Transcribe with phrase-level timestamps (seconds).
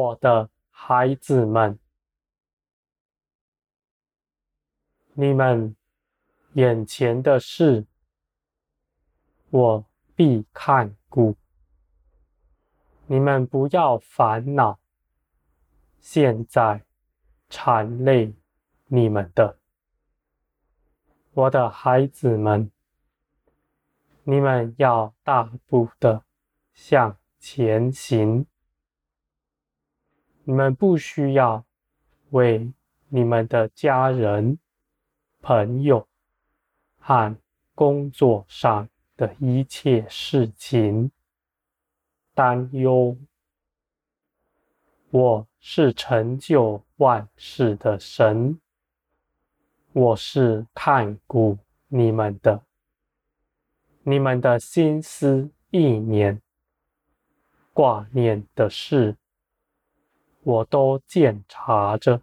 [0.00, 1.78] 我的孩子们，
[5.12, 5.76] 你们
[6.54, 7.84] 眼前的事，
[9.50, 9.84] 我
[10.16, 11.36] 必看顾。
[13.08, 14.80] 你们不要烦恼，
[15.98, 16.82] 现在
[17.50, 18.32] 缠累
[18.86, 19.58] 你们的，
[21.32, 22.70] 我的孩子们，
[24.22, 26.24] 你们要大步的
[26.72, 28.46] 向前行。
[30.44, 31.64] 你们不需要
[32.30, 32.72] 为
[33.08, 34.58] 你们的家人、
[35.40, 36.06] 朋友
[36.98, 37.36] 和
[37.74, 41.10] 工作上的一切事情。
[42.32, 43.16] 担忧，
[45.10, 48.58] 我是成就万事的神，
[49.92, 52.62] 我是看顾你们的，
[54.04, 56.40] 你们的心思意念、
[57.74, 59.16] 挂念的事，
[60.42, 62.22] 我都鉴察着，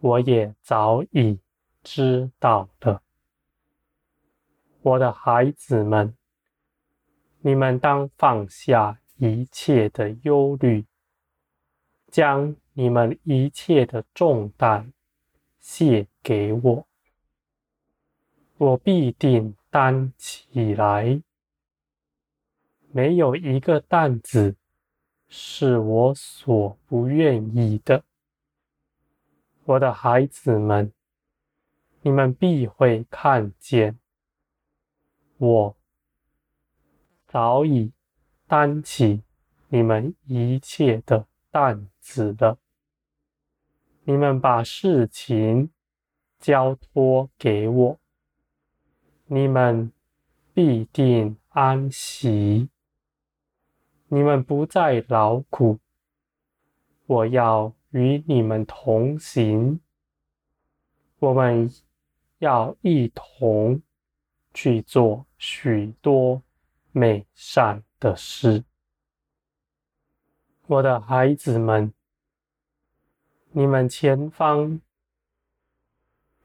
[0.00, 1.38] 我也早已
[1.82, 3.02] 知道了，
[4.82, 6.14] 我的孩子们。
[7.40, 10.84] 你们当放下一切的忧虑，
[12.08, 14.92] 将你们一切的重担
[15.60, 16.86] 卸给我，
[18.56, 21.22] 我必定担起来。
[22.90, 24.56] 没有一个担子
[25.28, 28.02] 是我所不愿意的，
[29.64, 30.92] 我的孩子们，
[32.00, 33.98] 你们必会看见
[35.36, 35.76] 我。
[37.26, 37.92] 早已
[38.46, 39.22] 担起
[39.68, 42.58] 你们一切的担子了。
[44.04, 45.70] 你们把事情
[46.38, 47.98] 交托给我，
[49.26, 49.92] 你们
[50.54, 52.70] 必定安息。
[54.08, 55.78] 你们不再劳苦，
[57.06, 59.80] 我要与你们同行。
[61.18, 61.70] 我们
[62.38, 63.80] 要一同
[64.52, 66.42] 去做许多。
[66.90, 68.64] 美善的事，
[70.66, 71.92] 我的孩子们，
[73.52, 74.80] 你们前方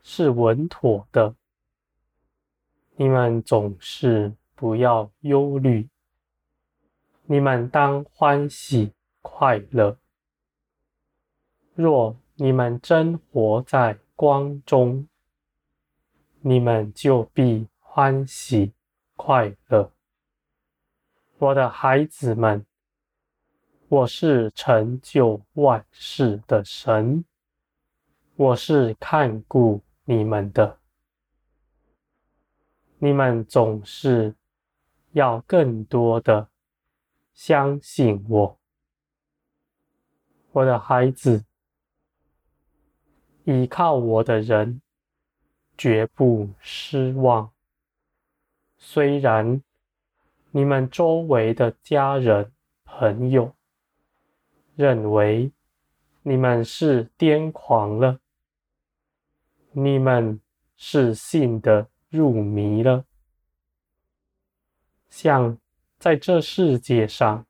[0.03, 1.33] 是稳妥的，
[2.97, 5.89] 你们总是不要忧虑，
[7.25, 8.91] 你们当欢喜
[9.21, 9.97] 快乐。
[11.73, 15.07] 若你们真活在光中，
[16.41, 18.73] 你们就必欢喜
[19.15, 19.89] 快乐。
[21.37, 22.65] 我的孩子们，
[23.87, 27.23] 我是成就万事的神，
[28.35, 30.77] 我是看顾你们的。
[32.97, 34.35] 你们总是
[35.13, 36.49] 要更多的
[37.33, 38.59] 相信我，
[40.51, 41.45] 我的孩子，
[43.43, 44.81] 依靠我的人
[45.77, 47.51] 绝不失望，
[48.77, 49.61] 虽然。
[50.55, 52.51] 你们周围的家人、
[52.83, 53.55] 朋友
[54.75, 55.51] 认为
[56.21, 58.19] 你们是癫狂了，
[59.71, 60.39] 你们
[60.77, 63.03] 是信得入迷了，
[65.09, 65.57] 像
[66.03, 67.45] 在这世界上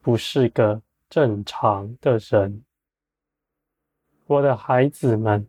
[0.00, 2.64] 不是个正常的人。
[4.26, 5.46] 我的孩子们，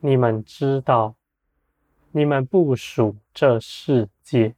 [0.00, 1.14] 你们知道，
[2.10, 4.56] 你们不属这世界。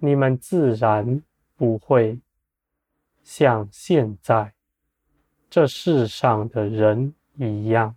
[0.00, 1.22] 你们自然
[1.54, 2.18] 不会
[3.22, 4.54] 像现在
[5.48, 7.96] 这世上的人一样。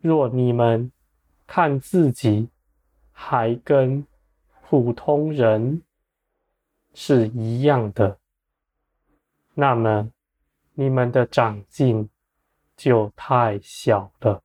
[0.00, 0.90] 若你们
[1.46, 2.48] 看自己
[3.12, 4.04] 还跟
[4.70, 5.82] 普通人
[6.92, 8.18] 是一样的，
[9.54, 10.12] 那么
[10.74, 12.10] 你们的长进
[12.76, 14.42] 就太小了。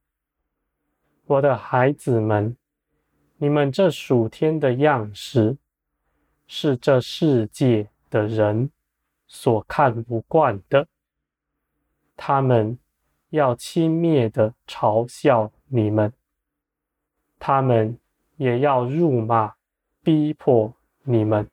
[1.25, 2.55] 我的孩子们，
[3.35, 5.57] 你们这属天的样式。
[6.47, 8.71] 是这世界的人
[9.27, 10.87] 所看不惯的，
[12.15, 12.79] 他们
[13.29, 16.13] 要轻蔑的嘲笑你们，
[17.39, 17.99] 他们
[18.37, 19.55] 也要辱骂、
[20.03, 20.71] 逼迫
[21.03, 21.49] 你们。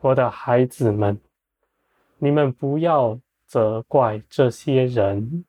[0.00, 1.18] 我的孩子们，
[2.18, 5.44] 你们不要责怪这些人，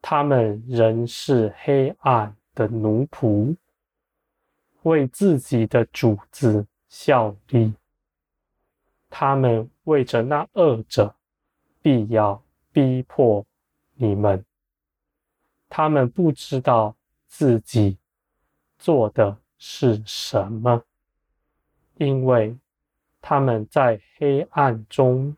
[0.00, 3.56] 他们仍是黑暗的奴仆，
[4.82, 6.66] 为自己的主子。
[6.94, 7.72] 效力，
[9.08, 11.16] 他们为着那恶者，
[11.80, 13.46] 必要逼迫
[13.94, 14.44] 你们。
[15.70, 16.94] 他们不知道
[17.28, 17.96] 自己
[18.78, 20.82] 做的是什么，
[21.94, 22.58] 因为
[23.20, 25.36] 他们在黑暗中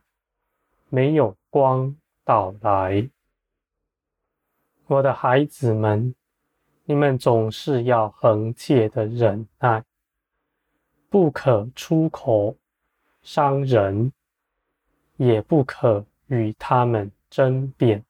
[0.88, 1.94] 没有光
[2.24, 3.10] 到来。
[4.86, 6.14] 我的孩子们，
[6.86, 9.84] 你们总是要恒切的忍耐，
[11.10, 12.56] 不可出口
[13.20, 14.10] 伤人，
[15.18, 18.02] 也不可与他们争辩，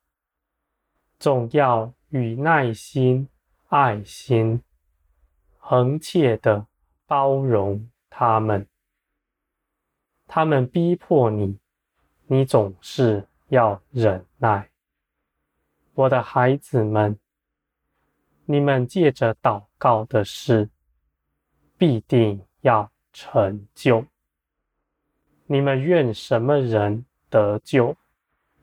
[1.19, 3.28] 总要与耐心、
[3.66, 4.62] 爱心，
[5.66, 6.66] 恒切的
[7.06, 8.69] 包容他们。
[10.26, 11.58] 他们逼迫你，
[12.26, 14.69] 你总是要忍耐。
[15.94, 17.19] 我的孩子们，
[18.44, 20.69] 你们借着祷告的事，
[21.78, 24.05] 必定要成就。
[25.46, 27.96] 你们愿什么人得救，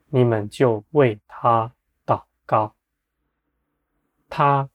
[0.06, 1.74] 你们就为他
[2.06, 2.76] 祷告，
[4.28, 4.70] 他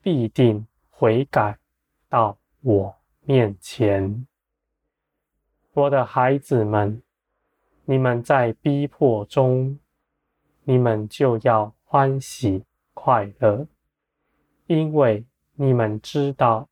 [0.00, 0.66] 必定
[0.98, 1.56] 悔改
[2.08, 4.26] 到我面前。
[5.72, 7.00] 我的孩子们，
[7.84, 9.78] 你们在逼迫中，
[10.64, 11.72] 你们就要。
[11.90, 13.66] 欢喜快乐，
[14.66, 15.24] 因为
[15.54, 16.68] 你们知道，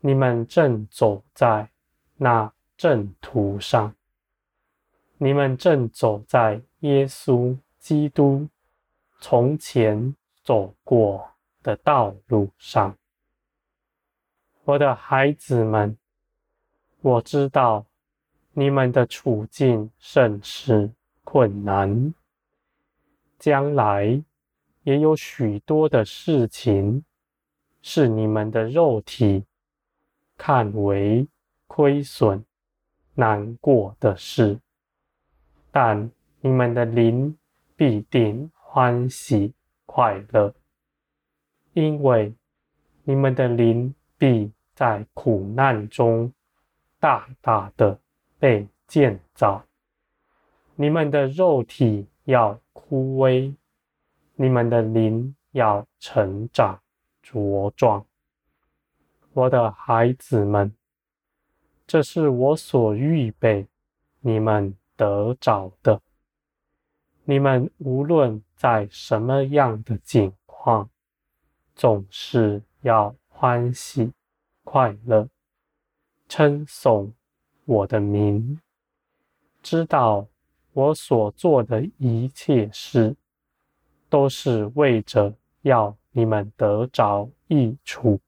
[0.00, 1.70] 你们正走在
[2.16, 3.94] 那正途上，
[5.16, 8.46] 你们正走在耶稣基督
[9.18, 11.26] 从前走过
[11.62, 12.94] 的道路上。
[14.66, 15.94] 我的孩子们，
[17.02, 17.84] 我知道
[18.52, 20.90] 你们的处境甚是
[21.22, 22.14] 困难，
[23.38, 24.22] 将来。
[24.84, 27.04] 也有许多的事情
[27.80, 29.44] 是你们的肉体
[30.36, 31.26] 看为
[31.66, 32.44] 亏损、
[33.14, 34.60] 难过的事，
[35.70, 36.10] 但
[36.40, 37.34] 你们的灵
[37.76, 39.54] 必定欢喜
[39.86, 40.54] 快乐，
[41.72, 42.34] 因为
[43.04, 46.32] 你们的灵必在苦难中
[46.98, 47.98] 大大的
[48.38, 49.64] 被建造，
[50.76, 53.54] 你们的肉体要枯萎。
[54.36, 56.82] 你们的灵要成长
[57.22, 58.04] 茁壮，
[59.32, 60.74] 我的孩子们，
[61.86, 63.68] 这是我所预备
[64.18, 66.02] 你们得着的。
[67.22, 70.90] 你们无论在什么样的境况，
[71.76, 73.14] 总是要
[73.46, 74.10] 欢喜
[74.62, 75.28] 快乐，
[76.30, 77.12] 称颂
[77.66, 78.58] 我的名，
[79.62, 80.26] 知道
[80.72, 83.14] 我所做的一切事。
[84.08, 88.18] 都是为着要你们得着益处，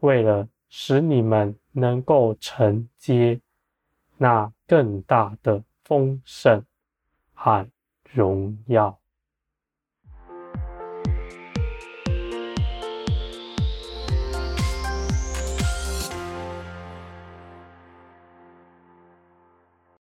[0.00, 3.40] 为了使你们能够承接
[4.16, 6.60] 那更大的丰盛
[7.34, 7.70] 和
[8.10, 8.98] 荣耀。